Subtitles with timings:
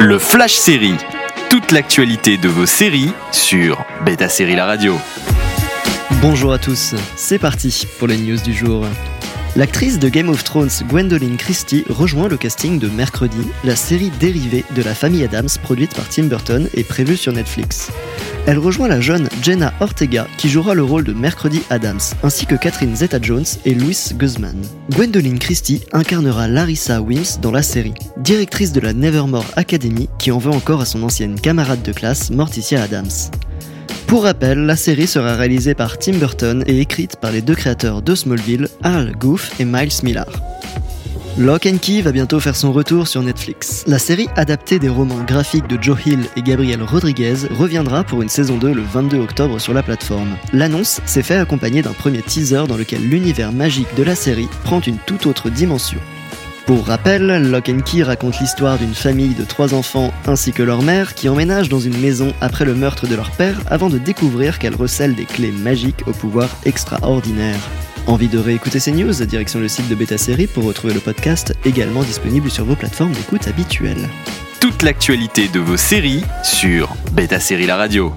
[0.00, 0.96] Le Flash Série.
[1.50, 4.96] Toute l'actualité de vos séries sur Beta Série La Radio.
[6.20, 8.86] Bonjour à tous, c'est parti pour les news du jour.
[9.56, 14.64] L'actrice de Game of Thrones Gwendoline Christie rejoint le casting de Mercredi, la série dérivée
[14.74, 17.92] de la famille Adams produite par Tim Burton et prévue sur Netflix.
[18.46, 22.56] Elle rejoint la jeune Jenna Ortega qui jouera le rôle de Mercredi Adams, ainsi que
[22.56, 24.60] Catherine Zeta-Jones et Louis Guzman.
[24.90, 30.38] Gwendoline Christie incarnera Larissa Wims dans la série, directrice de la Nevermore Academy qui en
[30.38, 33.30] veut encore à son ancienne camarade de classe Morticia Adams.
[34.06, 38.02] Pour rappel, la série sera réalisée par Tim Burton et écrite par les deux créateurs
[38.02, 40.28] de Smallville, Al Goof et Miles Millar.
[41.36, 43.82] Lock and Key va bientôt faire son retour sur Netflix.
[43.88, 48.28] La série adaptée des romans graphiques de Joe Hill et Gabriel Rodriguez reviendra pour une
[48.28, 50.36] saison 2 le 22 octobre sur la plateforme.
[50.52, 54.80] L'annonce s'est fait accompagner d'un premier teaser dans lequel l'univers magique de la série prend
[54.80, 55.98] une toute autre dimension.
[56.66, 60.80] Pour rappel, Lock and Key raconte l'histoire d'une famille de trois enfants ainsi que leur
[60.80, 64.58] mère qui emménagent dans une maison après le meurtre de leur père avant de découvrir
[64.58, 67.60] qu'elle recèle des clés magiques au pouvoir extraordinaire.
[68.06, 71.54] Envie de réécouter ces news Direction le site de Beta Série pour retrouver le podcast
[71.66, 74.08] également disponible sur vos plateformes d'écoute habituelles.
[74.60, 78.14] Toute l'actualité de vos séries sur Beta Série La Radio.